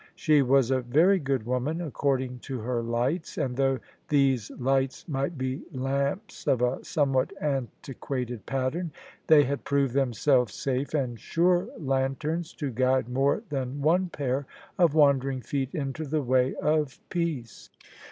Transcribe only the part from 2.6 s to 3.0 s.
her